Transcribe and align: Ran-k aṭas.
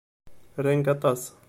Ran-k 0.63 0.87
aṭas. 0.95 1.21